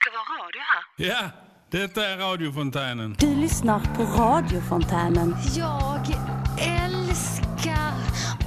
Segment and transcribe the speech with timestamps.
[0.00, 0.82] ska vara radio här.
[0.96, 1.30] Ja,
[1.70, 3.16] detta är radiofontänen.
[3.18, 5.36] Du lyssnar på radiofontänen.
[5.56, 6.06] Jag
[6.58, 7.94] älskar,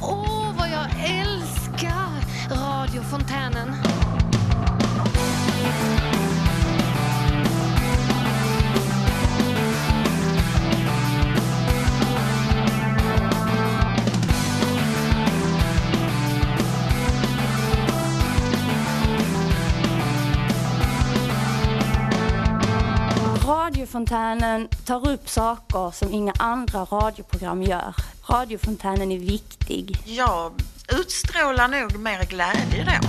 [0.02, 0.88] åh vad jag
[1.20, 2.10] älskar
[2.50, 3.83] radiofontänen.
[23.48, 27.96] Radiofontänen tar upp saker som inga andra radioprogram gör.
[28.30, 29.98] Radiofontänen är viktig.
[30.06, 30.52] Jag
[31.00, 33.08] utstrålar nog mer glädje då.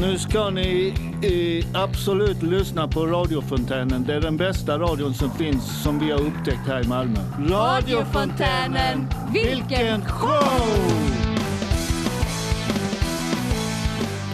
[0.00, 4.04] Nu ska ni eh, absolut lyssna på radiofontänen.
[4.06, 7.18] Det är den bästa radion som finns som vi har upptäckt här i Malmö.
[7.48, 11.25] Radiofontänen, vilken show!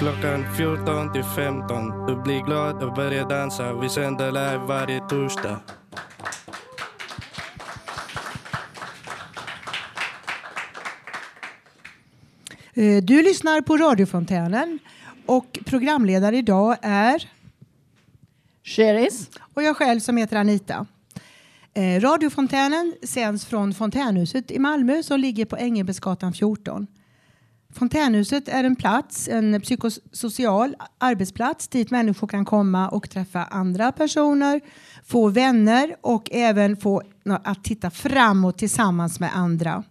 [0.02, 2.06] Klockan 14 till 15.
[2.06, 3.74] Du blir glad och börjar dansa.
[3.74, 5.60] Vi sänder live varje torsdag.
[12.74, 14.78] Eh, Du lyssnar på radiofontänen
[15.26, 17.30] och programledare idag är
[18.64, 19.30] Sheris.
[19.54, 20.86] och jag själv som heter Anita.
[21.74, 26.86] Eh, Radiofontänen sänds från Fontänhuset i Malmö som ligger på Ängelbäcksgatan 14.
[27.72, 34.60] Fontänhuset är en plats, en psykosocial arbetsplats dit människor kan komma och träffa andra personer,
[35.04, 39.84] få vänner och även få att titta framåt tillsammans med andra.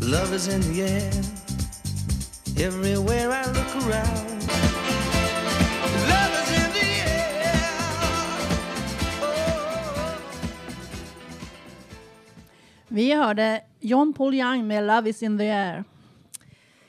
[0.00, 1.12] Love is in the air.
[2.58, 4.71] Everywhere I look around.
[12.94, 15.84] Vi hörde John Paul Young med Love is in the air.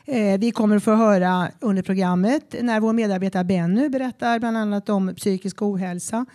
[0.05, 4.89] Eh, vi kommer att få höra under programmet när vår medarbetare Benny berättar bland annat
[4.89, 6.25] om psykisk ohälsa.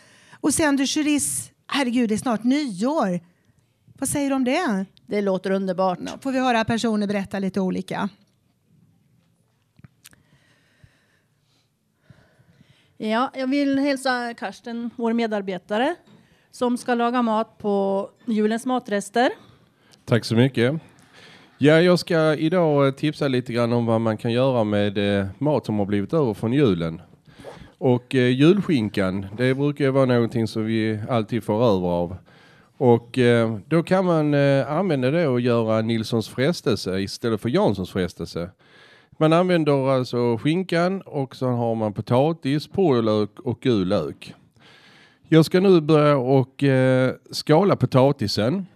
[0.41, 3.21] Och sen du Cherise, herregud det är snart nyår.
[3.99, 4.85] Vad säger du om det?
[5.07, 5.99] Det låter underbart.
[6.21, 8.09] Får vi höra personer berätta lite olika.
[12.97, 15.95] Ja, jag vill hälsa Karsten, vår medarbetare,
[16.51, 19.48] som ska laga mat på julens matrester.
[20.09, 20.75] Tack så mycket.
[21.59, 25.27] Ja, jag ska idag eh, tipsa lite grann om vad man kan göra med eh,
[25.39, 27.01] mat som har blivit över från julen.
[27.79, 32.17] Och eh, julskinkan, det brukar ju vara någonting som vi alltid får över av.
[32.79, 37.91] Och eh, då kan man eh, använda det och göra Nilssons frestelse istället för Janssons
[37.91, 38.51] frestelse.
[39.19, 44.35] Man använder alltså skinkan och så har man potatis, purjolök och gul lök.
[45.29, 48.67] Jag ska nu börja och eh, skala potatisen.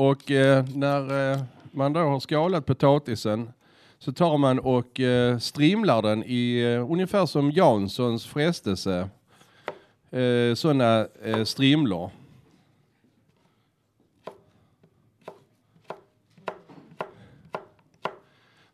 [0.00, 3.52] Och eh, när eh, man då har skalat potatisen
[3.98, 9.08] så tar man och eh, strimlar den i eh, ungefär som Janssons frestelse.
[10.10, 12.10] Eh, sådana eh, strimlor.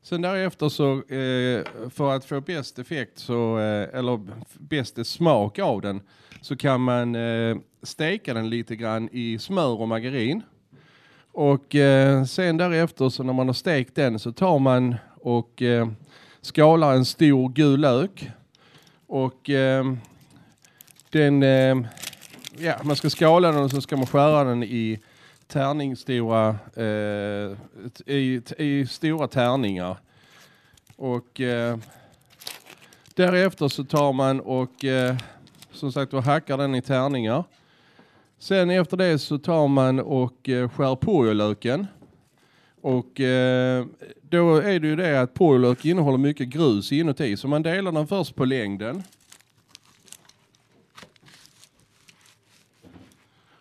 [0.02, 4.20] Sen därefter så, eh, för att få bäst effekt, så, eh, eller
[4.58, 6.00] bäst smak av den,
[6.40, 10.42] så kan man eh, steka den lite grann i smör och margarin.
[11.36, 15.88] Och eh, sen därefter så när man har stekt den så tar man och eh,
[16.40, 18.30] skalar en stor gul lök.
[19.06, 19.84] Och eh,
[21.10, 21.76] den, eh,
[22.58, 24.98] ja man ska skala den och så ska man skära den i
[25.46, 27.56] tärningsstora, eh,
[28.14, 29.96] i, i stora tärningar.
[30.96, 31.78] Och eh,
[33.14, 35.16] därefter så tar man och eh,
[35.72, 37.44] som sagt och hackar den i tärningar.
[38.38, 41.86] Sen efter det så tar man och eh, skär purjolöken.
[42.80, 43.86] Och eh,
[44.22, 47.36] då är det ju det att purjolök innehåller mycket grus inuti.
[47.36, 49.02] Så man delar den först på längden.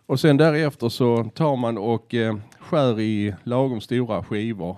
[0.06, 4.78] Och sen därefter så tar man och eh, skär i lagom stora skivor.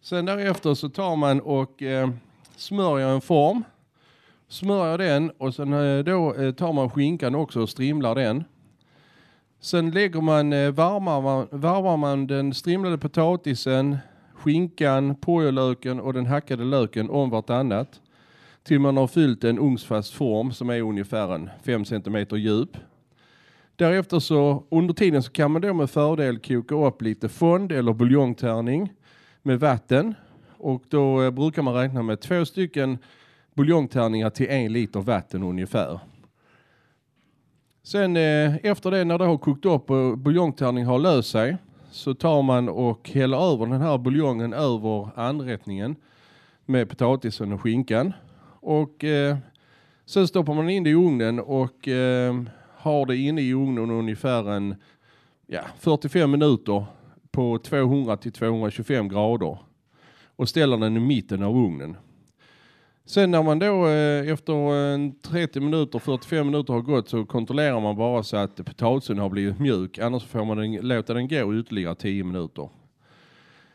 [0.00, 2.10] Sen därefter så tar man och eh,
[2.60, 3.64] smörjer en form.
[4.48, 8.44] Smörjer den och sen eh, då eh, tar man skinkan också och strimlar den.
[9.60, 13.98] Sen lägger man, eh, varmar, man, varvar man den strimlade potatisen,
[14.34, 18.00] skinkan, purjolöken och den hackade löken om vartannat.
[18.62, 22.76] Till man har fyllt en ugnsfast form som är ungefär en 5 cm djup.
[23.76, 27.92] Därefter så under tiden så kan man då med fördel koka upp lite fond eller
[27.92, 28.92] buljongtärning
[29.42, 30.14] med vatten.
[30.60, 32.98] Och då eh, brukar man räkna med två stycken
[33.54, 36.00] buljongtärningar till en liter vatten ungefär.
[37.82, 41.56] Sen eh, efter det när det har kokt upp och buljongtärningen har löst sig
[41.90, 45.96] så tar man och häller över den här buljongen över anrättningen
[46.66, 48.12] med potatisen och skinkan.
[48.60, 49.36] Och eh,
[50.06, 52.42] sen stoppar man in det i ugnen och eh,
[52.76, 54.74] har det inne i ugnen ungefär en
[55.46, 56.84] ja, 45 minuter
[57.30, 59.58] på 200 till 225 grader
[60.40, 61.96] och ställer den i mitten av ugnen.
[63.04, 67.96] Sen när man då eh, efter 30 minuter, 45 minuter har gått så kontrollerar man
[67.96, 69.98] bara så att potatisen har blivit mjuk.
[69.98, 72.68] Annars får man den, låta den gå ytterligare 10 minuter.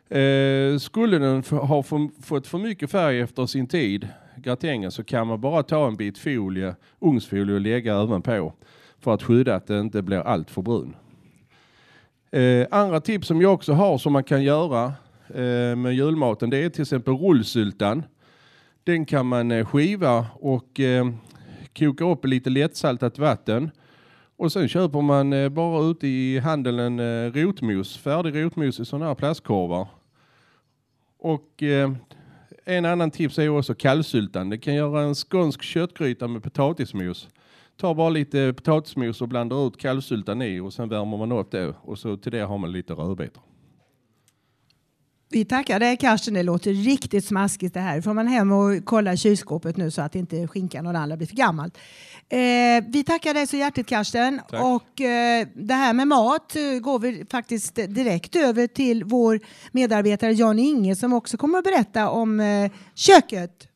[0.10, 1.84] Eh, skulle den ha
[2.24, 4.08] fått för mycket färg efter sin tid,
[4.38, 8.54] gratängen, så kan man bara ta en bit folie, ugnsfolie och lägga ovanpå
[9.00, 10.96] för att skydda att den inte blir allt för brun.
[12.32, 14.94] Eh, andra tips som jag också har som man kan göra
[15.30, 18.04] eh, med julmaten det är till exempel rullsyltan.
[18.84, 21.10] Den kan man eh, skiva och eh,
[21.78, 23.72] koka upp i lite lättsaltat vatten.
[24.38, 29.06] Och sen köper man eh, bara ute i handeln eh, rotmos, färdig rotmos i sådana
[29.06, 29.88] här plastkorvar.
[31.20, 31.92] Och eh,
[32.66, 34.50] en annan tips är också kallsyltan.
[34.50, 37.30] Det kan göra en skånsk köttgryta med potatismos.
[37.78, 41.74] Ta bara lite potatismos och blandar ut kallsyltan i och sen värmer man upp det
[41.82, 43.44] och så till det har man lite rödbetor.
[45.30, 48.02] Vi tackar dig Karsten, det låter riktigt smaskigt det här.
[48.02, 51.18] Får man hem och kolla i kylskåpet nu så att inte skinkan och det andra
[51.18, 51.78] blir för gammalt.
[52.30, 52.38] Eh,
[52.88, 54.42] vi tackar dig så hjärtligt Karsten.
[54.50, 54.64] Tack.
[54.64, 59.40] Och eh, det här med mat eh, går vi faktiskt direkt över till vår
[59.72, 63.68] medarbetare Jan Inge som också kommer att berätta om eh, köket.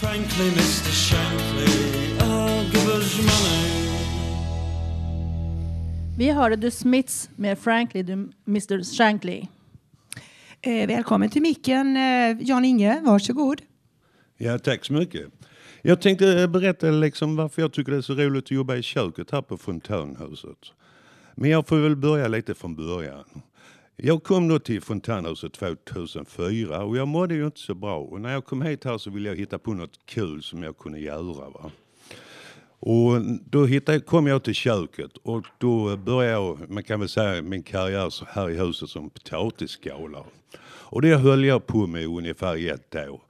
[0.00, 0.93] Frankly,
[6.18, 8.00] Vi hörde The Smiths med Frankly,
[8.46, 9.42] Mr Shankly.
[10.62, 13.62] Eh, välkommen till micken eh, Jan Inge, varsågod.
[14.36, 15.26] Ja, tack så mycket.
[15.82, 19.30] Jag tänkte berätta liksom varför jag tycker det är så roligt att jobba i köket
[19.30, 20.58] här på Fontänhuset.
[21.34, 23.24] Men jag får väl börja lite från början.
[23.96, 27.98] Jag kom då till Fontänhuset 2004 och jag mådde ju inte så bra.
[27.98, 30.78] Och när jag kom hit här så ville jag hitta på något kul som jag
[30.78, 31.50] kunde göra.
[31.50, 31.70] Va?
[32.86, 33.20] Och
[33.50, 37.62] då hittade, kom jag till köket och då började jag, man kan väl säga min
[37.62, 40.24] karriär så här i huset som potatisskalare.
[40.64, 43.22] Och det höll jag på med i ungefär ett år.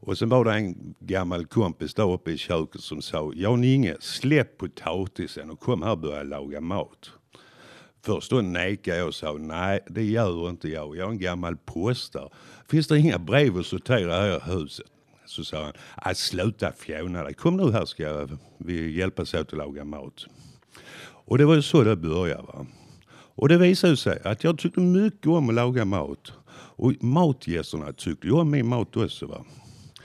[0.00, 3.96] Och sen var det en gammal kompis där uppe i köket som sa, Jan Inge,
[4.00, 7.10] släpp potatisen och kom här och börja laga mat.
[8.02, 11.56] Först då nekade jag och sa, nej det gör inte jag, jag är en gammal
[11.56, 12.28] postare.
[12.68, 14.86] Finns det inga brev att sortera här i huset?
[15.32, 19.84] Så sa han, sluta fjåna dig, kom nu här ska vi hjälpas åt att laga
[19.84, 20.26] mat.
[21.02, 22.42] Och det var ju så det började.
[22.42, 22.66] Va?
[23.34, 26.32] Och det visade sig att jag tyckte mycket om att laga mat.
[26.54, 29.26] Och matgästerna tyckte ju om min mat också.
[29.26, 29.44] Va?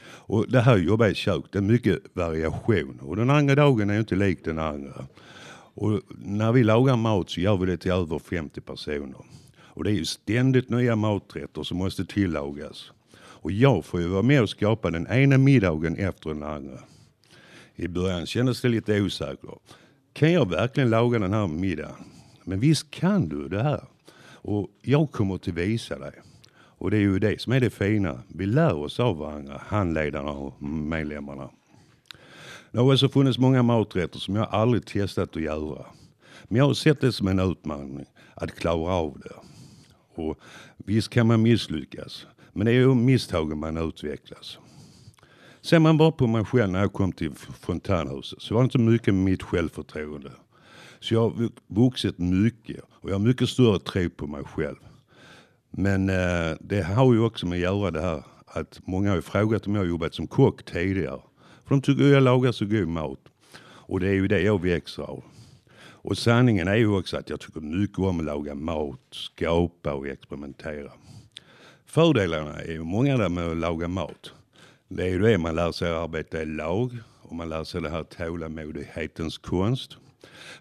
[0.04, 3.00] Och det här jobbar i kök, det är mycket variation.
[3.02, 5.06] Och den andra dagen är ju inte lik den andra.
[5.74, 9.26] Och när vi lagar mat så gör vi det till över 50 personer.
[9.78, 12.92] Och det är ju ständigt nya maträtter som måste tillagas.
[13.48, 16.80] Och jag får ju vara med och skapa den ena middagen efter den andra.
[17.76, 19.50] I början kändes det lite osäkert.
[20.14, 21.96] Kan jag verkligen laga den här middagen?
[22.44, 23.84] Men visst kan du det här.
[24.32, 26.12] Och jag kommer att visa dig.
[26.54, 28.24] Och det är ju det som är det fina.
[28.28, 31.50] Vi lär oss av varandra, handledarna och medlemmarna.
[32.72, 35.86] Det har också funnits många maträtter som jag aldrig testat att göra.
[36.44, 39.36] Men jag har sett det som en utmaning att klara av det.
[40.22, 40.40] Och
[40.78, 42.26] visst kan man misslyckas,
[42.58, 44.58] men det är ju misstagen man utvecklas.
[45.62, 48.78] Ser man bara på mig själv när jag kom till Fontänhuset så var det inte
[48.78, 50.32] mycket med mitt självförtroende.
[51.00, 54.76] Så jag har vuxit mycket och jag har mycket större tro på mig själv.
[55.72, 59.22] Men eh, det har ju också med att göra det här att många har ju
[59.22, 61.22] frågat om jag har jobbat som kock tidigare.
[61.66, 63.20] För de tycker jag lagar så god mat.
[63.62, 65.24] Och det är ju det jag växer av.
[65.80, 70.08] Och sanningen är ju också att jag tycker mycket om att laga mat, skapa och
[70.08, 70.92] experimentera.
[71.98, 74.32] Fördelarna är ju många där med att laga mat.
[74.88, 77.82] Det är ju det man lär sig att arbeta i lag och man lär sig
[77.82, 79.98] det här tålamodighetens konst.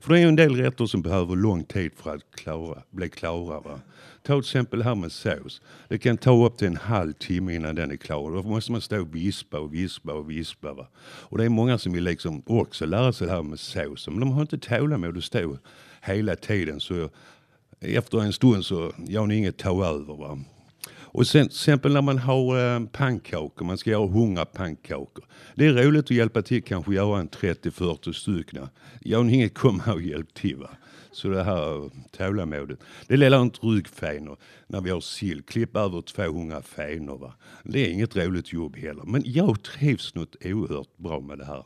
[0.01, 3.09] För det är ju en del rätter som behöver lång tid för att klara, bli
[3.09, 3.61] klara.
[3.61, 3.81] Va?
[4.23, 5.63] Ta till exempel det här med sås.
[5.89, 8.31] Det kan ta upp till en halv timme innan den är klar.
[8.31, 10.73] Då måste man stå och vispa och vispa och vispa.
[10.73, 10.87] Va?
[11.05, 14.09] Och det är många som vill liksom också lära sig det här med sås.
[14.09, 15.59] Men de har inte tålamod att stå
[16.03, 16.81] hela tiden.
[16.81, 17.11] Så
[17.81, 20.17] efter en stund så gör ni inget ta över.
[20.17, 20.39] Va?
[21.17, 25.25] Och sen till exempel när man har eh, pannkakor, man ska göra 100 pannkakor.
[25.55, 28.69] Det är roligt att hjälpa till kanske göra en 30-40 stycken.
[29.01, 30.71] Jag har inget komma och hjälp till va.
[31.13, 32.79] Så det här tålamodet.
[33.07, 35.43] Det lilla inte ryggfenor när vi har sill.
[35.43, 37.35] Klipp över 200 fenor va.
[37.65, 39.05] Det är inget roligt jobb heller.
[39.07, 41.65] Men jag trivs något oerhört bra med det här.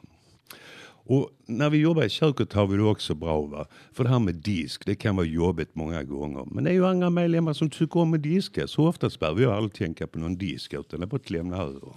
[1.04, 3.42] Och när vi jobbar i köket har vi det också bra.
[3.42, 3.66] Va?
[3.92, 6.45] För det här med disk, det kan vara jobbigt många gånger.
[6.47, 8.66] Men det är ju andra medlemmar som tycker om att diska.
[8.66, 11.57] Så oftast behöver jag aldrig tänka på någon disk utan det är bara att lämna
[11.57, 11.92] över.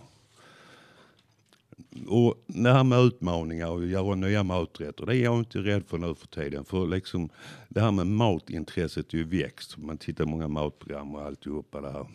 [2.08, 5.98] Och det här med utmaningar och göra nya maträtter, det är jag inte rädd för
[5.98, 6.66] nu för tiden.
[6.66, 7.30] För liksom,
[7.70, 9.78] det här med matintresset är ju växt.
[9.78, 12.08] Man tittar många matprogram och alltihopa det här.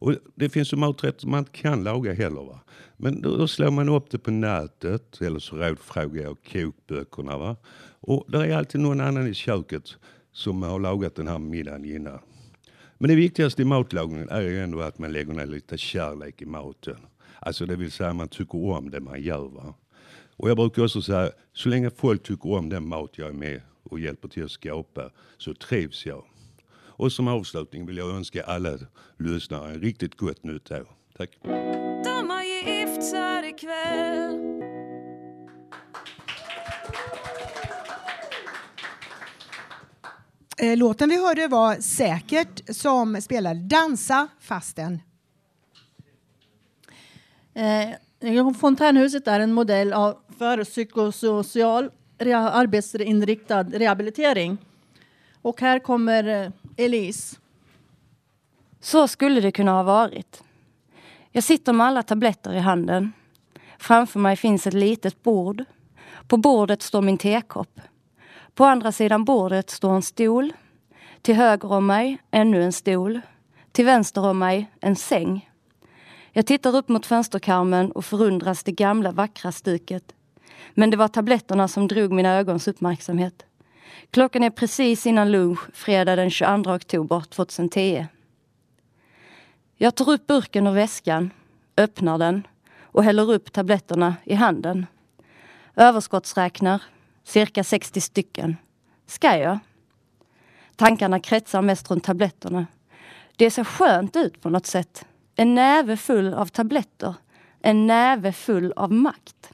[0.00, 2.42] Och det finns ju maträtter man inte kan laga heller.
[2.42, 2.60] Va?
[2.96, 7.38] Men då, då slår man upp det på nätet eller så rådfrågar jag kokböckerna.
[7.38, 7.56] Va?
[8.00, 9.96] Och det är alltid någon annan i köket
[10.32, 12.18] som har lagat den här middagen innan.
[12.98, 16.46] Men det viktigaste i matlagningen är ju ändå att man lägger ner lite kärlek i
[16.46, 16.96] maten.
[17.40, 19.48] Alltså det vill säga man tycker om det man gör.
[19.48, 19.74] Va?
[20.36, 23.60] Och jag brukar också säga, så länge folk tycker om den mat jag är med
[23.82, 26.24] och hjälper till att skapa så trivs jag.
[26.98, 28.78] Och som avslutning vill jag önska alla
[29.18, 30.88] lyssnare en riktigt gott nytt år.
[31.16, 31.38] Tack.
[32.04, 34.58] De har gift sig ikväll
[40.60, 45.00] Eh, Låten vi hörde var Säkert som spelar Dansa fasten.
[47.54, 51.90] Eh, Fontänhuset är en modell av för psykosocial
[52.34, 54.58] arbetsinriktad rehabilitering.
[55.42, 56.50] Och här kommer eh,
[56.80, 57.36] Elise.
[58.80, 60.42] Så skulle det kunna ha varit.
[61.30, 63.12] Jag sitter med alla tabletter i handen.
[63.78, 65.64] Framför mig finns ett litet bord.
[66.28, 67.80] På bordet står min tekopp.
[68.54, 70.52] På andra sidan bordet står en stol.
[71.22, 73.20] Till höger om mig ännu en stol.
[73.72, 75.50] Till vänster om mig en säng.
[76.32, 80.14] Jag tittar upp mot fönsterkarmen och förundras det gamla vackra stuket.
[80.74, 83.44] Men det var tabletterna som drog mina ögons uppmärksamhet.
[84.10, 88.06] Klockan är precis innan lunch fredag den 22 oktober 2010.
[89.76, 91.30] Jag tar upp burken ur väskan,
[91.76, 92.46] öppnar den
[92.82, 94.86] och häller upp tabletterna i handen.
[95.76, 96.82] Överskottsräknar,
[97.24, 98.56] cirka 60 stycken.
[99.06, 99.58] Ska jag?
[100.76, 102.66] Tankarna kretsar mest runt tabletterna.
[103.36, 105.06] Det ser skönt ut på något sätt.
[105.36, 107.14] En näve full av tabletter.
[107.60, 109.52] En näve full av makt.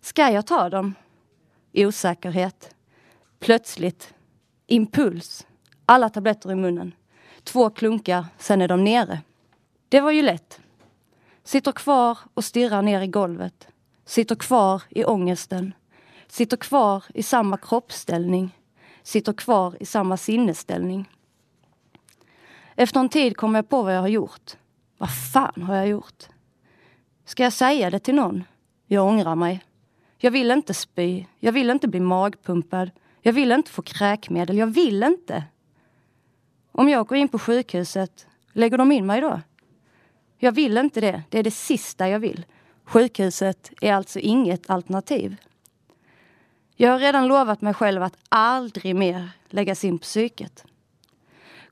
[0.00, 0.94] Ska jag ta dem?
[1.72, 2.74] Osäkerhet.
[3.44, 4.14] Plötsligt.
[4.66, 5.46] Impuls.
[5.86, 6.94] Alla tabletter i munnen.
[7.42, 9.20] Två klunkar, sen är de nere.
[9.88, 10.60] Det var ju lätt.
[11.42, 13.68] Sitter kvar och stirrar ner i golvet.
[14.04, 15.72] Sitter kvar i ångesten.
[16.26, 18.58] Sitter kvar i samma kroppsställning.
[19.02, 21.08] Sitter kvar i samma sinnesställning.
[22.74, 24.56] Efter en tid kommer jag på vad jag har gjort.
[24.98, 26.24] Vad fan har jag gjort?
[27.24, 28.44] Ska jag säga det till någon?
[28.86, 29.64] Jag ångrar mig.
[30.18, 31.24] Jag vill inte spy.
[31.38, 32.90] Jag vill inte bli magpumpad.
[33.26, 34.58] Jag vill inte få kräkmedel.
[34.58, 35.44] Jag vill inte.
[36.72, 39.40] Om jag går in på sjukhuset, lägger de in mig då?
[40.38, 41.22] Jag vill inte det.
[41.28, 42.46] Det är det sista jag vill.
[42.84, 45.36] Sjukhuset är alltså inget alternativ.
[46.76, 50.64] Jag har redan lovat mig själv att aldrig mer läggas in på psyket.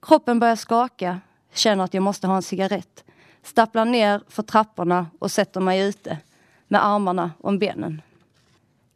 [0.02, 1.20] Kroppen börjar skaka,
[1.52, 3.04] känner att jag måste ha en cigarett.
[3.42, 6.18] Stapplar ner för trapporna och sätter mig ute
[6.68, 8.02] med armarna om benen.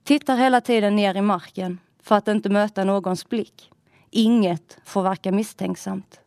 [0.05, 3.71] Tittar hela tiden ner i marken för att inte möta någons blick.
[4.11, 6.21] Inget får verka misstänksamt.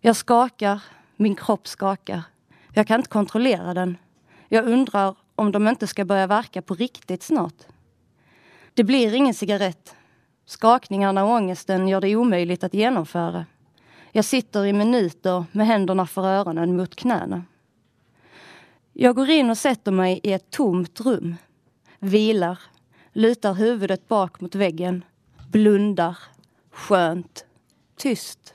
[0.00, 0.82] Jag skakar,
[1.16, 2.22] min kropp skakar.
[2.74, 3.96] Jag kan inte kontrollera den.
[4.48, 7.62] Jag undrar om de inte ska börja verka på riktigt snart.
[8.74, 9.94] Det blir ingen cigarett.
[10.46, 13.46] Skakningarna och ångesten gör det omöjligt att genomföra.
[14.12, 17.42] Jag sitter i minuter med händerna för öronen mot knäna.
[18.92, 21.36] Jag går in och sätter mig i ett tomt rum.
[21.98, 22.58] Vilar,
[23.12, 25.04] lutar huvudet bak mot väggen,
[25.50, 26.18] blundar.
[26.70, 27.44] Skönt.
[27.96, 28.54] Tyst.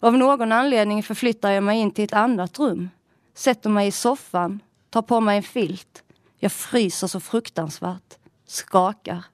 [0.00, 2.90] Av någon anledning förflyttar jag mig in till ett annat rum.
[3.34, 6.02] Sätter mig i soffan, tar på mig en filt.
[6.38, 8.18] Jag fryser så fruktansvärt.
[8.46, 9.24] Skakar.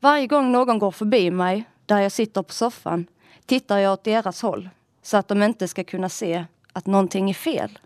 [0.00, 3.06] Varje gång någon går förbi mig, där jag sitter på soffan,
[3.46, 4.68] tittar jag åt deras håll.
[5.02, 7.78] Så att de inte ska kunna se att någonting är fel.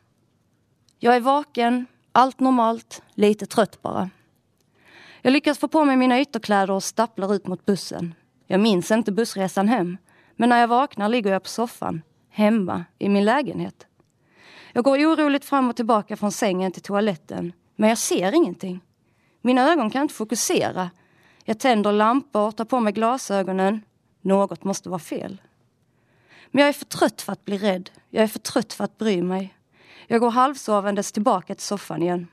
[0.99, 4.11] Jag är vaken, allt normalt, lite trött bara.
[5.23, 8.15] Jag lyckas få på mig mina ytterkläder och stapplar ut mot bussen.
[8.47, 9.97] Jag minns inte bussresan hem,
[10.37, 13.87] men när jag vaknar ligger jag på soffan, hemma i min lägenhet.
[14.73, 18.81] Jag går oroligt fram och tillbaka från sängen till toaletten, men jag ser ingenting.
[19.43, 20.91] Mina ögon kan inte fokusera.
[21.45, 23.83] Jag tänder lampor, tar på mig glasögonen.
[24.21, 25.43] Något måste vara fel.
[26.51, 27.91] Men jag är för trött för att bli rädd.
[28.11, 29.55] Jag är för trött för att bry mig.
[30.07, 32.27] Jag går halvsovandes tillbaka till soffan igen.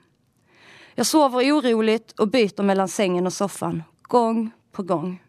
[0.98, 3.82] Jag sover oroligt och byter mellan sängen och soffan.
[4.02, 5.22] Gång på gång.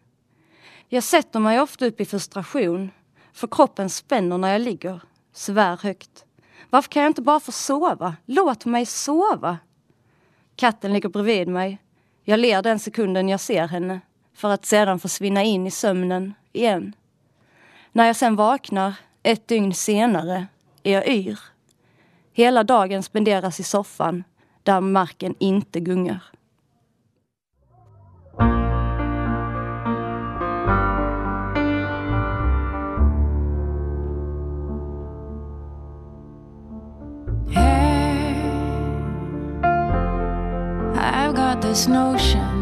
[0.88, 2.90] Jag sätter mig ofta upp i frustration.
[3.32, 5.02] För kroppen spänner när jag ligger.
[5.32, 6.24] Svär högt.
[6.70, 8.16] Varför kan jag inte bara få sova?
[8.26, 9.58] Låt mig sova!
[10.56, 11.78] Katten ligger bredvid mig.
[12.24, 14.00] Jag ler den sekunden jag ser henne.
[14.34, 16.92] För att sedan försvinna in i sömnen igen.
[17.92, 20.46] När jag sen vaknar, ett dygn senare,
[20.82, 21.38] är jag yr.
[22.32, 24.24] Hela dagen spenderas i soffan,
[24.62, 26.20] där marken inte gungar.
[37.48, 38.34] Hey,
[40.94, 42.59] I've got this notion.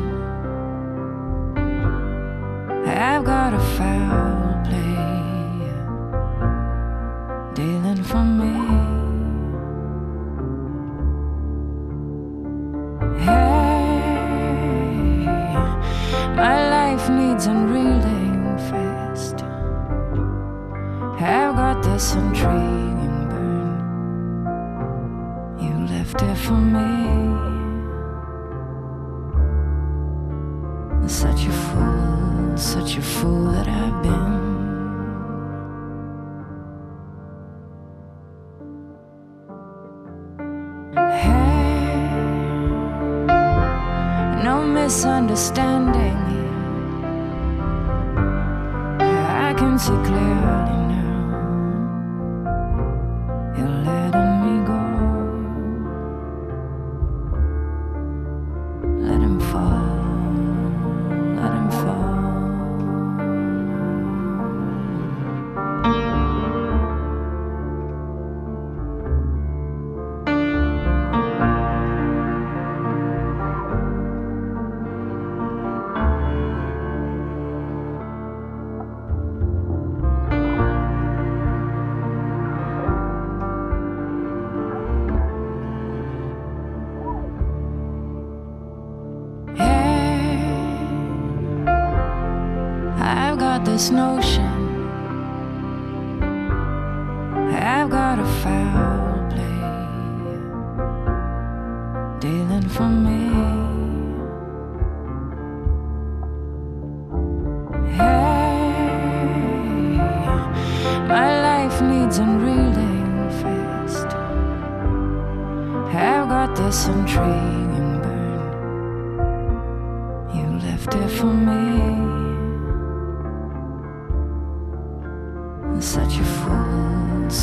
[93.79, 94.58] This notion.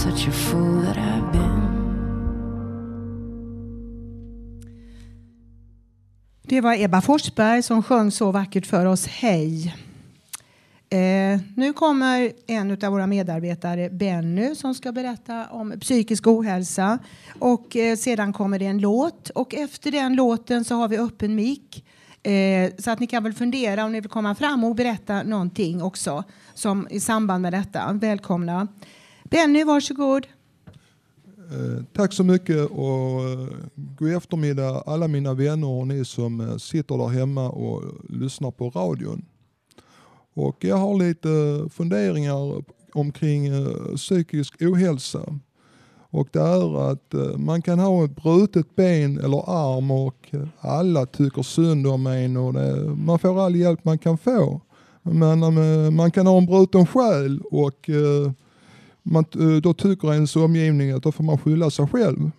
[0.06, 1.62] Such a fool that I've been.
[6.42, 9.76] Det var Ebba Forsberg som sjöng så vackert för oss Hej.
[10.90, 17.00] Eh, nu kommer en av våra medarbetare, Benny, som ska berätta om psykisk ohälsa.
[17.40, 21.36] Och eh, sedan kommer det en låt och efter den låten så har vi öppen
[21.36, 21.86] mick.
[22.24, 25.82] Eh, så att ni kan väl fundera om ni vill komma fram och berätta någonting
[25.82, 27.94] också som i samband med detta.
[27.94, 28.68] Välkomna.
[29.36, 30.28] Benny, varsågod.
[31.52, 36.58] Eh, tack så mycket och eh, god eftermiddag alla mina vänner och ni som eh,
[36.58, 39.26] sitter där hemma och lyssnar på radion.
[40.34, 41.30] Och jag har lite
[41.70, 43.50] funderingar omkring
[43.96, 45.40] psykisk ohälsa.
[46.10, 51.44] Och det är att man kan ha ett brutet ben eller arm och alla tycker
[51.44, 54.62] synd om en och det, man får all hjälp man kan få.
[55.02, 55.40] Men
[55.96, 57.90] man kan ha en bruten själ och
[59.06, 62.32] man, eh, då tycker ens omgivning att då får man skylla sig själv.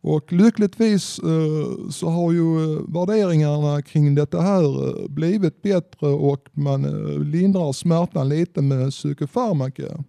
[0.00, 6.82] Och lyckligtvis eh, så har ju eh, värderingarna kring detta här blivit bättre och man
[7.30, 10.04] lindrar smärtan lite med psykofarmaka.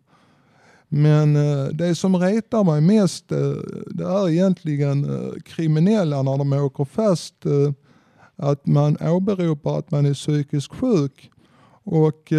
[0.87, 1.33] Men
[1.77, 3.29] det som retar mig mest
[3.87, 5.07] det är egentligen
[5.45, 7.35] kriminella när de åker fast
[8.35, 11.31] att man åberopar att man är psykiskt sjuk.
[11.83, 12.33] Och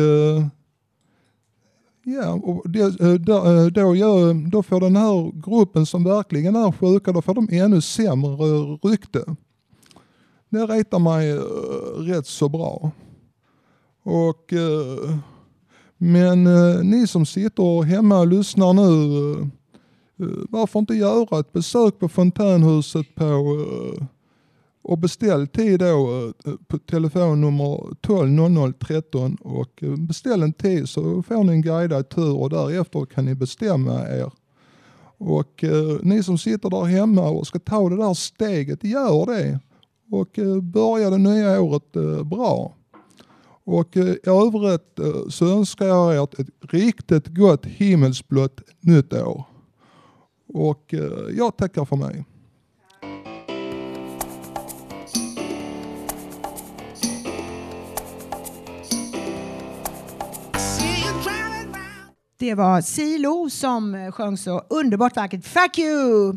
[2.09, 6.57] Ja, och det, eh, då, eh, då, gör, då får den här gruppen som verkligen
[6.57, 8.47] är sjuka, då får de ännu sämre
[8.83, 9.25] rykte.
[10.49, 11.40] Det retar mig eh,
[11.99, 12.90] rätt så bra.
[14.03, 14.53] Och,
[15.97, 16.45] men
[16.90, 19.51] ni som sitter hemma och lyssnar nu,
[20.51, 23.66] varför inte göra ett besök på Fontänhuset på
[24.88, 25.85] och beställ tid då
[26.44, 31.53] eh, eh, på telefonnummer 12 00 13 och eh, beställ en tid så får ni
[31.53, 34.33] en guidad tur och därefter kan ni bestämma er.
[35.18, 39.61] Och eh, ni som sitter där hemma och ska ta det där steget, gör det.
[40.11, 42.75] Och eh, börja det nya året eh, bra.
[43.64, 49.12] Och eh, i övrigt eh, så önskar jag er ett, ett riktigt gott himmelsblått nytt
[49.12, 49.44] år.
[50.55, 52.25] Och eh, jag tackar för mig.
[62.38, 65.44] Det var Silo som eh, sjöng så underbart vackert.
[65.46, 66.31] Fuck you!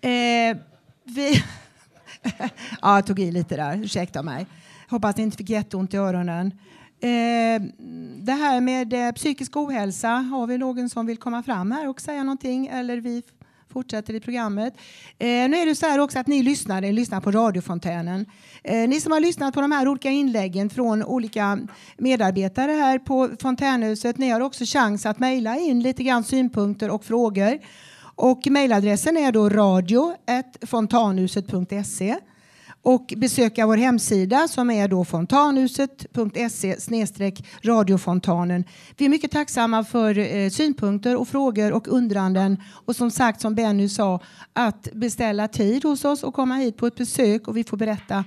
[0.00, 0.56] Eh,
[1.04, 1.42] vi
[2.82, 4.46] ja, jag tog i lite där, ursäkta mig.
[4.90, 6.46] Hoppas ni inte fick jätteont i öronen.
[7.00, 7.62] Eh,
[8.16, 12.00] det här med eh, psykisk ohälsa, har vi någon som vill komma fram här och
[12.00, 12.66] säga någonting?
[12.66, 13.22] Eller vi
[13.72, 14.74] fortsätter i programmet.
[15.18, 18.26] Eh, nu är det så här också att ni lyssnar, lyssnar på radiofontänen.
[18.64, 21.58] Eh, ni som har lyssnat på de här olika inläggen från olika
[21.98, 27.04] medarbetare här på Fontänhuset, ni har också chans att mejla in lite grann synpunkter och
[27.04, 27.58] frågor.
[28.14, 32.16] Och mejladressen är då radio.fontanhuset.se
[32.82, 36.76] och besöka vår hemsida som är då fontanhuset.se
[37.62, 38.64] radiofontanen.
[38.96, 42.62] Vi är mycket tacksamma för eh, synpunkter och frågor och undranden.
[42.86, 44.20] Och som sagt som Benny sa
[44.52, 47.48] att beställa tid hos oss och komma hit på ett besök.
[47.48, 48.24] Och vi får berätta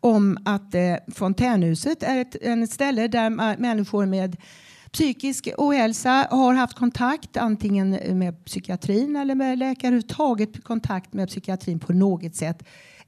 [0.00, 4.36] om att eh, Fontänhuset är ett, ett ställe där människor med
[4.92, 11.78] psykisk ohälsa har haft kontakt antingen med psykiatrin eller med läkare överhuvudtaget kontakt med psykiatrin
[11.78, 12.64] på något sätt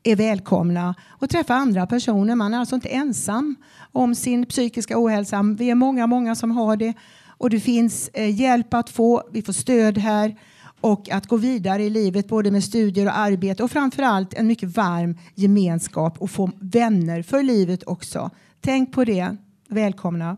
[0.06, 2.34] är välkomna och träffa andra personer.
[2.34, 3.56] Man är alltså inte ensam
[3.92, 5.42] om sin psykiska ohälsa.
[5.58, 6.94] Vi är många, många som har det
[7.28, 9.22] och det finns eh, hjälp att få.
[9.32, 10.36] Vi får stöd här
[10.80, 14.76] och att gå vidare i livet både med studier och arbete och framförallt en mycket
[14.76, 18.30] varm gemenskap och få vänner för livet också.
[18.60, 19.36] Tänk på det.
[19.68, 20.36] Välkomna.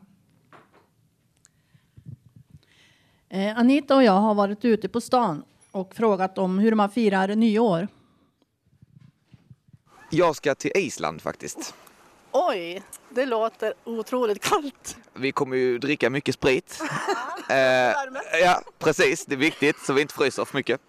[3.28, 7.34] Eh, Anita och jag har varit ute på stan och frågat om hur man firar
[7.34, 7.88] nyår.
[10.10, 11.74] Jag ska till Island faktiskt.
[12.32, 14.96] Oj, det låter otroligt kallt.
[15.14, 16.80] Vi kommer ju dricka mycket sprit.
[17.50, 17.56] eh,
[18.42, 19.26] ja, precis.
[19.26, 20.80] Det är viktigt så vi inte fryser för mycket.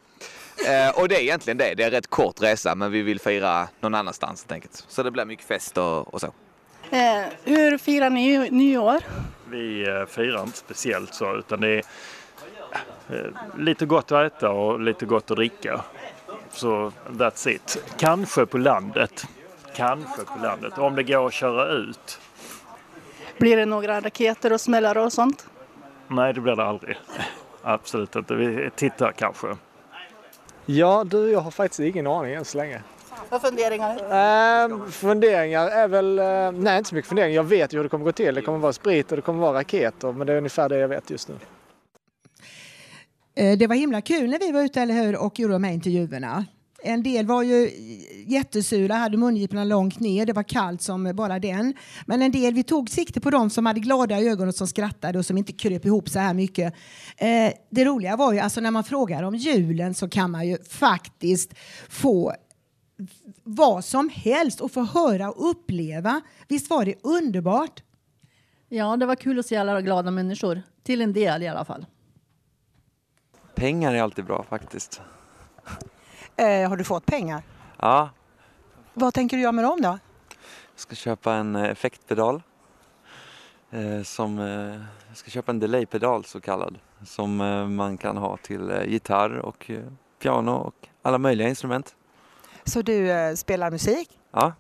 [0.68, 1.74] Eh, och det är egentligen det.
[1.76, 4.86] Det är en rätt kort resa men vi vill fira någon annanstans helt enkelt.
[4.88, 6.34] Så det blir mycket fest och, och så.
[6.90, 9.04] Eh, hur firar ni nyår?
[9.50, 11.84] Vi eh, firar inte speciellt så utan det är
[13.10, 15.84] eh, lite gott att äta och lite gott att dricka.
[16.52, 17.84] Så that's it.
[17.98, 19.26] Kanske på landet.
[19.76, 20.78] Kanske på landet.
[20.78, 22.20] Om det går att köra ut.
[23.38, 25.48] Blir det några raketer och smällare och sånt?
[26.08, 26.98] Nej, det blir det aldrig.
[27.64, 28.36] Absolut inte.
[28.36, 29.58] Vi tittar kanske.
[30.66, 32.82] Ja du, jag har faktiskt ingen aning än så länge.
[33.30, 34.00] Vad funderingar?
[34.12, 37.36] Ehm, funderingar är väl, eh, nej inte så mycket funderingar.
[37.36, 38.36] Jag vet ju hur det kommer gå till.
[38.36, 40.12] Det kommer vara sprit och det kommer vara raketer.
[40.12, 41.36] Men det är ungefär det jag vet just nu.
[43.36, 45.74] Eh, det var himla kul när vi var ute eller hur, och gjorde de här
[45.74, 46.46] intervjuerna.
[46.84, 47.70] En del var ju
[48.28, 51.74] jättesura, hade mungiporna långt ner, det var kallt som bara den.
[52.06, 55.20] Men en del, vi tog sikte på dem som hade glada ögon och som skrattade
[55.20, 56.74] och som inte kröp ihop så här mycket.
[57.18, 60.58] Eh, det roliga var ju, alltså när man frågar om julen så kan man ju
[60.64, 61.54] faktiskt
[61.90, 62.34] få
[63.44, 66.22] vad som helst och få höra och uppleva.
[66.48, 67.84] Visst var det underbart?
[68.70, 70.62] Ja, det var kul att se alla glada människor.
[70.84, 71.86] Till en del i alla fall.
[73.60, 75.02] Pengar är alltid bra faktiskt.
[76.36, 77.44] Eh, har du fått pengar?
[77.78, 78.10] Ja,
[78.94, 80.00] Vad tänker du göra med dem då?
[80.74, 82.42] jag ska köpa en eh, effektpedal.
[83.72, 86.80] Eh, som, eh, jag ska köpa en delaypedal så kallad.
[87.06, 89.72] Som eh, man kan ha till eh, gitarr och
[90.22, 91.96] piano och alla möjliga instrument.
[92.64, 94.20] Så du spelar musik?
[94.32, 94.54] Ja,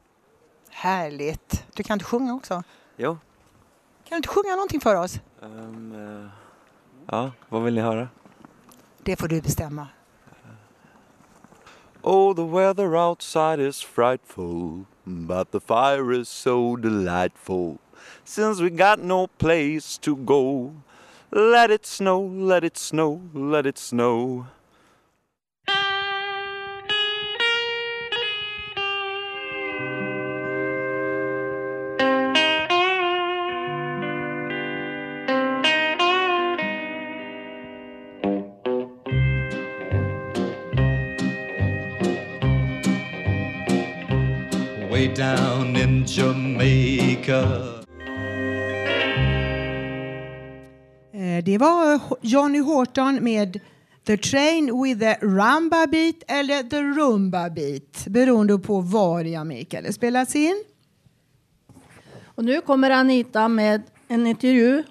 [0.69, 1.65] Härligt.
[1.75, 2.63] Du kan inte sjunga också?
[2.97, 3.11] jo.
[4.03, 5.15] Kan du inte sjunga någonting för oss?
[5.41, 6.27] Eh,
[7.05, 8.07] ja, vad vill ni höra?
[9.09, 9.87] Det får du bestämma.
[12.01, 17.77] Oh, the weather outside is frightful, but the fire is so delightful.
[18.23, 20.73] Since we got no place to go,
[21.31, 24.45] let it snow, let it snow, let it snow.
[45.19, 47.41] Down in Jamaica.
[51.13, 53.59] Eh, Det var Johnny Horton med
[54.05, 59.81] The Train with the Rumba Beat eller The Rumba Beat beroende på var i Amerika
[59.81, 60.63] det spelas in.
[62.25, 64.83] Och nu kommer Anita med en intervju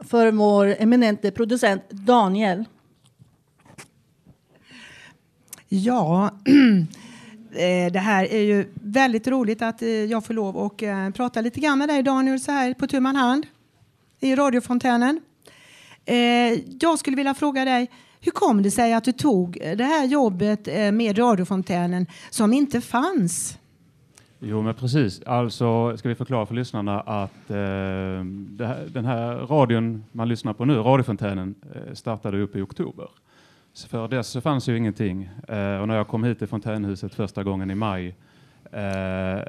[0.00, 2.64] för vår eminente producent Daniel.
[5.68, 6.30] Ja,
[7.52, 11.40] Eh, det här är ju väldigt roligt att eh, jag får lov att eh, prata
[11.40, 13.46] lite grann med dig Daniel så här på tu man hand
[14.20, 15.20] i radiofontänen.
[16.80, 20.66] Jag skulle vilja fråga dig, hur kom det sig att du tog det här jobbet
[20.92, 23.58] med radiofontänen som inte fanns?
[24.38, 25.22] Jo, men precis.
[25.22, 30.64] Alltså ska vi förklara för lyssnarna att eh, här, den här radion man lyssnar på
[30.64, 31.54] nu, radiofontänen,
[31.94, 33.08] startade upp i oktober.
[33.72, 35.30] Så för dess så fanns ju ingenting.
[35.48, 38.16] Eh, och när jag kom hit till fontänhuset första gången i maj
[38.72, 39.40] eh,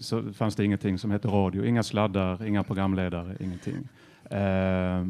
[0.00, 1.64] så fanns det ingenting som hette radio.
[1.64, 3.88] Inga sladdar, inga programledare, ingenting.
[4.30, 5.06] Eh,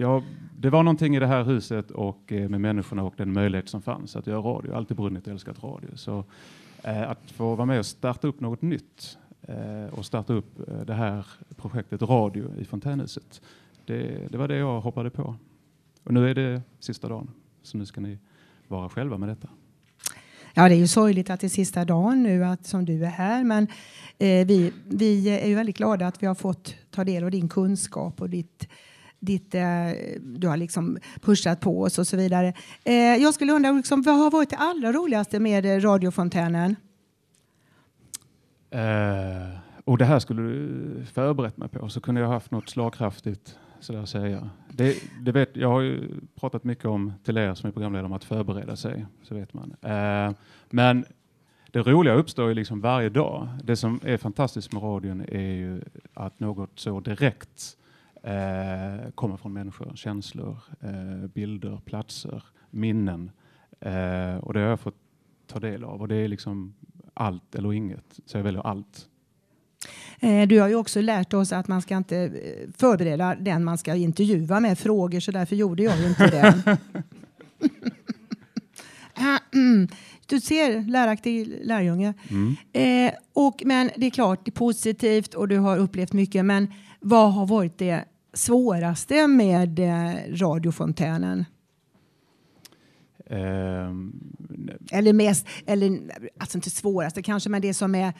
[0.00, 0.22] ja,
[0.58, 3.82] det var någonting i det här huset och eh, med människorna och den möjlighet som
[3.82, 4.66] fanns att göra radio.
[4.68, 5.88] Jag har alltid brunnit och älskat radio.
[5.94, 6.24] Så
[6.84, 10.80] Eh, att få vara med och starta upp något nytt eh, och starta upp eh,
[10.80, 13.42] det här projektet Radio i Fontänhuset.
[13.84, 15.34] Det, det var det jag hoppade på.
[16.04, 17.30] Och nu är det sista dagen,
[17.62, 18.18] så nu ska ni
[18.68, 19.48] vara själva med detta.
[20.54, 23.10] Ja, det är ju sorgligt att det är sista dagen nu att, som du är
[23.10, 23.68] här, men
[24.18, 27.48] eh, vi, vi är ju väldigt glada att vi har fått ta del av din
[27.48, 28.68] kunskap och ditt,
[29.20, 29.62] ditt, eh,
[30.20, 32.54] du har liksom pushat på oss och så vidare.
[32.84, 36.76] Eh, jag skulle undra, liksom, vad har varit det allra roligaste med radiofontänen?
[38.70, 43.56] Eh, och det här skulle du förberett mig på så kunde jag haft något slagkraftigt
[43.82, 44.50] sådär säga.
[44.68, 48.12] Det, det vet, jag har ju pratat mycket om till er som är programledare om
[48.12, 49.74] att förbereda sig, så vet man.
[49.82, 50.34] Eh,
[50.70, 51.04] men
[51.70, 53.48] det roliga uppstår ju liksom varje dag.
[53.64, 55.80] Det som är fantastiskt med radion är ju
[56.14, 57.76] att något så direkt
[58.22, 59.92] eh, kommer från människor.
[59.94, 63.30] Känslor, eh, bilder, platser, minnen.
[63.80, 64.98] Eh, och det har jag fått
[65.46, 66.74] ta del av och det är liksom
[67.14, 68.20] allt eller inget.
[68.26, 69.08] Så jag väljer allt.
[70.20, 73.78] Eh, du har ju också lärt oss att man ska inte eh, förbereda den man
[73.78, 76.78] ska intervjua med frågor så därför gjorde jag ju inte det.
[80.26, 82.14] du ser, läraktig lärjunge.
[82.30, 82.56] Mm.
[82.72, 86.44] Eh, och, men det är klart, det är positivt och du har upplevt mycket.
[86.44, 91.44] Men vad har varit det svåraste med eh, radiofontänen?
[93.30, 94.20] Um,
[94.90, 96.00] eller mest, eller
[96.38, 98.12] alltså inte svåraste kanske, men det som är...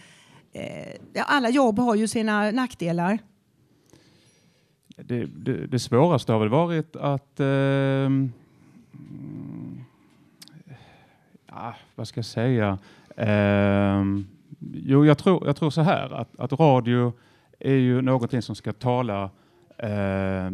[0.52, 3.18] Eh, alla jobb har ju sina nackdelar.
[4.96, 7.40] Det, det, det svåraste har väl varit att...
[7.40, 7.46] Eh,
[11.46, 12.78] ja, vad ska jag säga?
[13.16, 14.04] Eh,
[14.72, 17.12] jo, jag tror, jag tror så här att, att radio
[17.58, 19.30] är ju någonting som ska tala
[19.78, 20.50] eh,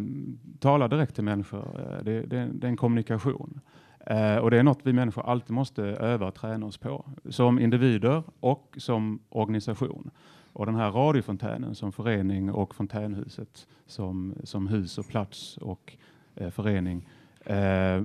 [0.61, 1.81] tala direkt till människor.
[1.81, 3.61] Eh, det, det, det är en kommunikation.
[4.11, 7.05] Eh, och det är något vi människor alltid måste öva och träna oss på.
[7.29, 10.11] Som individer och som organisation.
[10.53, 15.97] Och den här radiofontänen som förening och fontänhuset som, som hus och plats och
[16.35, 17.09] eh, förening
[17.45, 18.03] eh,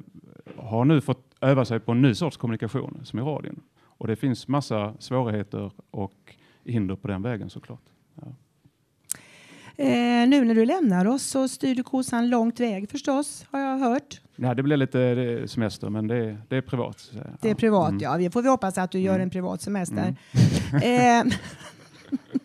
[0.58, 3.62] har nu fått öva sig på en ny sorts kommunikation som är radion.
[3.84, 6.36] Och det finns massa svårigheter och
[6.66, 7.84] hinder på den vägen såklart.
[8.16, 8.28] Ja.
[9.76, 13.78] Eh, nu när du lämnar oss så styr du kosan långt väg förstås, har jag
[13.78, 14.22] hört.
[14.36, 17.12] Nej, det blir lite eh, semester, men det, det är privat.
[17.42, 18.02] Det är privat, mm.
[18.02, 18.16] ja.
[18.16, 19.24] Vi får vi hoppas att du gör mm.
[19.24, 20.16] en privat semester.
[20.84, 21.32] Mm.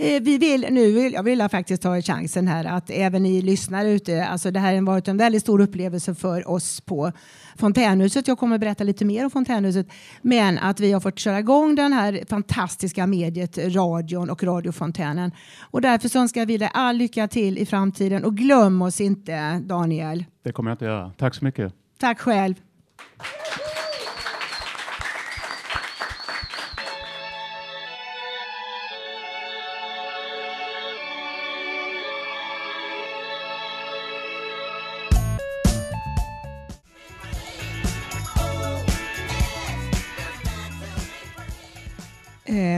[0.00, 4.24] eh, vi vill nu, jag vill faktiskt ta chansen här att även ni lyssnare ute,
[4.24, 7.12] alltså det här har varit en väldigt stor upplevelse för oss på
[7.56, 8.28] Fontänhuset.
[8.28, 9.86] Jag kommer berätta lite mer om Fontänhuset,
[10.22, 15.32] men att vi har fått köra igång den här fantastiska mediet radion och radiofontänen.
[15.60, 19.58] Och därför så önskar vi dig all lycka till i framtiden och glöm oss inte
[19.58, 20.24] Daniel.
[20.44, 21.12] Det kommer jag inte göra.
[21.18, 21.72] Tack så mycket.
[21.98, 22.54] Tack själv.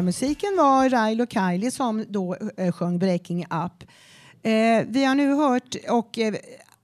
[0.02, 3.84] Musiken var Railo och Kylie som då eh, sjöng Breaking Up.
[4.42, 6.34] Eh, vi har nu hört och eh,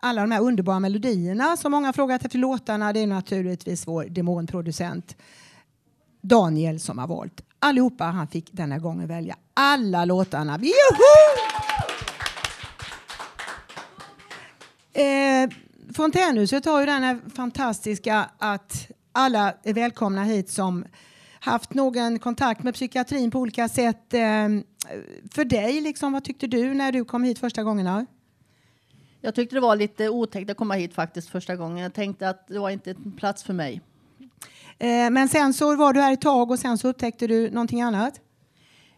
[0.01, 2.93] alla de här underbara melodierna som många frågat efter låtarna.
[2.93, 5.17] Det är naturligtvis vår demonproducent
[6.21, 8.05] Daniel som har valt allihopa.
[8.05, 10.61] Han fick denna gången välja alla låtarna.
[14.93, 15.51] Eh,
[15.95, 20.85] Fontänhuset har ju den här fantastiska att alla är välkomna hit som
[21.41, 24.15] haft någon kontakt med psykiatrin på olika sätt.
[24.15, 24.49] Eh,
[25.31, 28.07] för dig, liksom, vad tyckte du när du kom hit första gångerna?
[29.21, 31.79] Jag tyckte det var lite otäckt att komma hit faktiskt första gången.
[31.79, 33.81] Jag tänkte att det var inte en plats för mig.
[34.79, 37.83] Eh, men sen så var du här ett tag och sen så upptäckte du någonting
[37.83, 38.21] annat?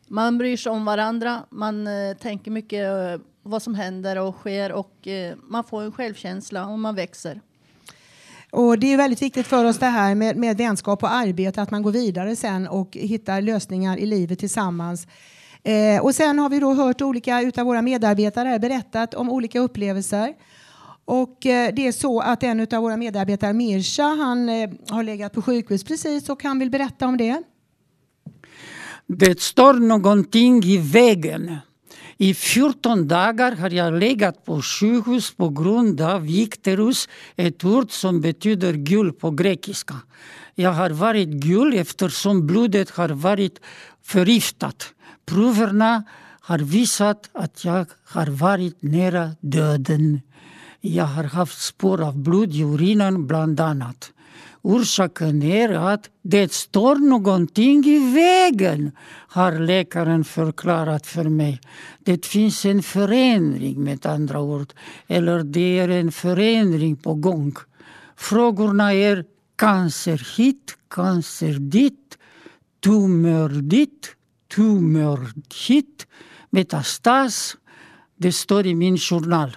[0.09, 2.91] Man bryr sig om varandra, man eh, tänker mycket
[3.43, 5.09] vad som händer och sker och
[5.43, 7.41] man får en självkänsla och man växer.
[8.51, 11.71] Och det är väldigt viktigt för oss det här med, med vänskap och arbete, att
[11.71, 15.07] man går vidare sen och hittar lösningar i livet tillsammans.
[15.63, 20.35] Eh, och sen har vi då hört olika utav våra medarbetare berättat om olika upplevelser.
[21.05, 25.33] Och eh, det är så att en av våra medarbetare, Mirsha, han eh, har legat
[25.33, 27.43] på sjukhus precis och han vill berätta om det.
[29.07, 31.57] Det står någonting i vägen.
[32.23, 38.21] I 14 dagar har jag legat på sjukhus på grund av ikterus, ett ord som
[38.21, 39.95] betyder gul på grekiska.
[40.55, 43.61] Jag har varit gul eftersom blodet har varit
[44.03, 44.93] förgiftat.
[45.27, 46.05] Proverna
[46.41, 50.21] har visat att jag har varit nära döden.
[50.81, 54.13] Jag har haft spår av blod i urinen bland annat.
[54.63, 58.93] Orsaken är att det står någonting i vägen,
[59.29, 61.61] har läkaren förklarat för mig.
[61.99, 64.73] Det finns en förändring med andra ord,
[65.07, 67.55] eller det är en förändring på gång.
[68.17, 69.25] Frågorna är
[69.57, 72.19] cancer hit, cancer dit,
[72.85, 74.15] tumör dit,
[74.55, 75.33] tumör
[75.69, 76.07] hit,
[76.51, 77.57] metastas.
[78.17, 79.57] Det står i min journal.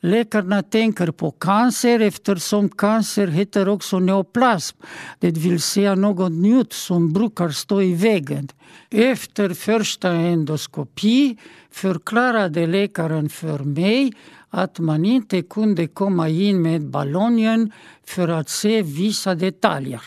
[0.00, 4.76] Läkarna tänker på cancer eftersom cancer heter också neoplasm,
[5.18, 8.48] det vill säga något nytt som brukar stå i vägen.
[8.90, 11.38] Efter första endoskopi
[11.70, 14.12] förklarade läkaren för mig
[14.50, 17.72] att man inte kunde komma in med ballongen
[18.04, 20.02] för att se vissa detaljer.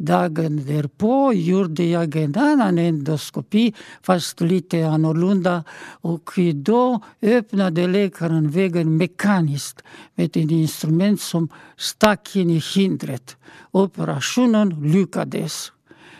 [0.00, 5.64] Dagen därpå gjorde jag en annan endoskopi, fast lite annorlunda.
[6.00, 9.82] Och då öppnade läkaren vägen mekaniskt
[10.14, 13.36] med ett instrument som stack in i hindret.
[13.70, 15.72] Operationen lyckades.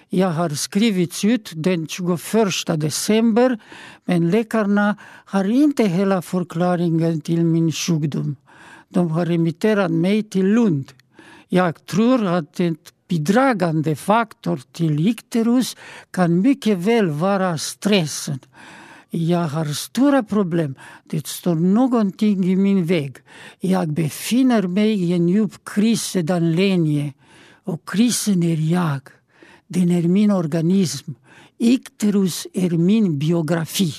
[0.09, 2.21] Jag har skrivits ut den 21
[2.77, 3.59] december
[4.05, 8.37] men läkarna har inte hela förklaringen till min sjukdom.
[8.89, 10.93] De har remitterat mig till Lund.
[11.49, 15.77] Jag tror att ett bidragande faktor till ikterus
[16.11, 18.39] kan mycket väl vara stressen.
[19.11, 20.75] Jag har stora problem.
[21.05, 23.17] Det står någonting i min väg.
[23.61, 27.13] Jag befinner mig i en djup kris sedan länge.
[27.65, 29.01] Och krisen är jag.
[29.67, 31.13] Den är min organism.
[31.59, 33.95] Ikterus är min biografi.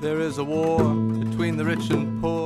[0.00, 2.45] There is a war between the rich and poor.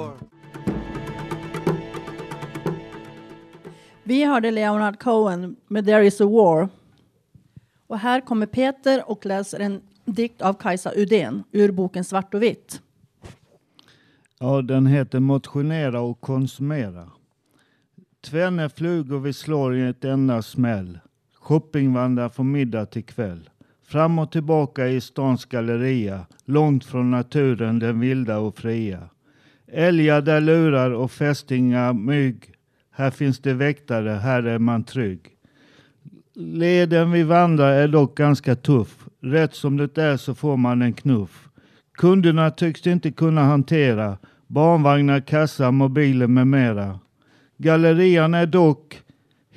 [4.10, 6.68] Vi hörde Leonard Cohen med There is a war.
[7.86, 12.42] Och här kommer Peter och läser en dikt av Kajsa Udén ur boken Svart och
[12.42, 12.82] vitt.
[14.38, 17.10] Ja, den heter Motionera och konsumera.
[18.20, 20.98] Tvenne flugor vi slår i ett enda smäll.
[21.34, 23.50] Shoppingvandrar från middag till kväll.
[23.84, 26.26] Fram och tillbaka i stans galleria.
[26.44, 29.08] Långt från naturen, den vilda och fria.
[29.66, 32.54] Älgar där lurar och fästingar mygg.
[32.90, 35.20] Här finns det väktare, här är man trygg.
[36.34, 39.06] Leden vi vandrar är dock ganska tuff.
[39.20, 41.48] Rätt som det är så får man en knuff.
[41.92, 46.98] Kunderna tycks inte kunna hantera barnvagnar, kassa, mobiler med mera.
[47.56, 49.02] Gallerian är dock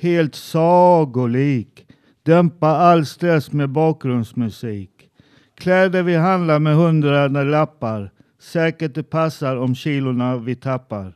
[0.00, 1.86] helt sagolik.
[2.22, 4.90] Dämpa all stress med bakgrundsmusik.
[5.54, 8.10] Kläder vi handlar med hundrade lappar.
[8.40, 11.14] Säkert det passar om kilorna vi tappar.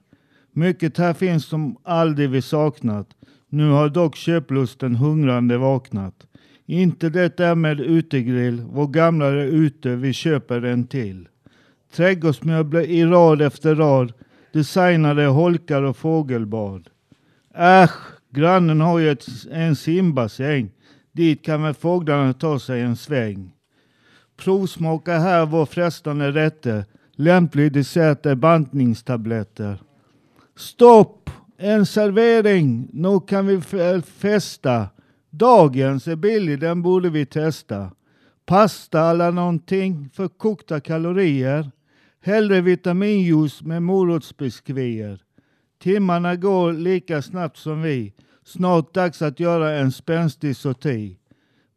[0.58, 3.08] Mycket här finns som aldrig vi saknat.
[3.48, 6.26] Nu har dock köplusten hungrande vaknat.
[6.66, 11.28] Inte det är med utegrill, vår gamla är ute, vi köper en till.
[11.92, 14.12] Trädgårdsmöbler i rad efter rad,
[14.52, 16.88] designade holkar och fågelbad.
[17.54, 17.98] Äsch,
[18.30, 20.70] grannen har ju ett, en simbassäng.
[21.12, 23.52] Dit kan väl fåglarna ta sig en sväng.
[24.36, 26.84] Provsmaka här vår frestande rätte.
[27.16, 29.78] Lämplig dessert är bantningstabletter.
[30.58, 31.30] Stopp!
[31.56, 32.88] En servering!
[32.92, 34.86] Nog kan vi eh, festa.
[35.30, 37.90] Dagens är billig, den borde vi testa.
[38.46, 41.70] Pasta eller någonting för kokta kalorier.
[42.20, 45.22] Hellre vitaminjuice med morotsbiskvier.
[45.82, 48.12] Timmarna går lika snabbt som vi.
[48.44, 51.18] Snart dags att göra en spänstig sorti.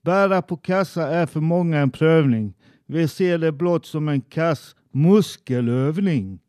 [0.04, 2.54] Bära på kassa är för många en prövning.
[2.86, 6.40] Vi ser det blott som en kass muskelövning.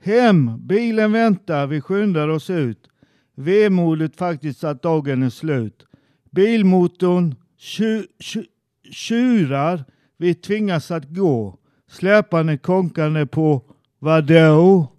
[0.00, 2.88] Hem, bilen väntar, vi skyndar oss ut.
[3.34, 5.86] Vemodigt faktiskt att dagen är slut.
[6.30, 8.44] Bilmotorn tju, tju,
[8.90, 9.84] tjurar,
[10.18, 11.58] Vi tvingas att gå,
[11.90, 13.62] släpande konkande på
[13.98, 14.95] vadå?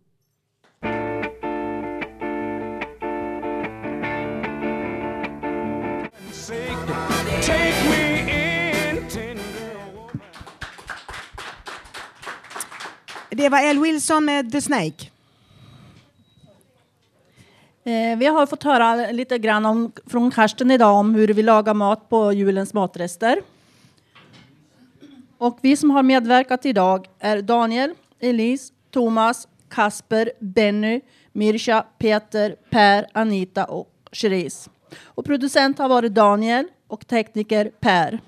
[13.38, 15.10] Det var Elle Wilson med The Snake.
[17.84, 21.74] Eh, vi har fått höra lite grann om, från Karsten idag om hur vi lagar
[21.74, 23.42] mat på julens matrester.
[25.38, 33.08] Och vi som har medverkat idag är Daniel, Elise, Thomas, Kasper, Benny, Mircha, Peter, Per,
[33.14, 34.70] Anita och Cherise.
[35.04, 38.20] Och producent har varit Daniel och tekniker Per.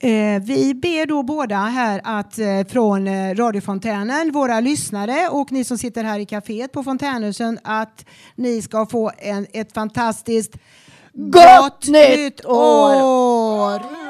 [0.00, 5.64] Eh, vi ber då båda här att eh, från eh, radiofontänen, våra lyssnare och ni
[5.64, 10.52] som sitter här i kaféet på Fontänhusen att ni ska få en, ett fantastiskt
[11.12, 13.02] Gott nytt år!
[13.02, 14.07] år!